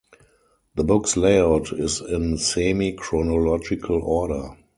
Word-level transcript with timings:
The 0.73 0.83
book's 0.83 1.15
layout 1.15 1.71
is 1.73 2.01
in 2.01 2.39
semi-chronological 2.39 4.01
order. 4.01 4.57